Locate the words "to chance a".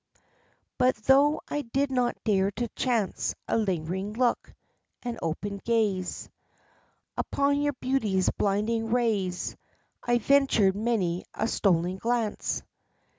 2.53-3.55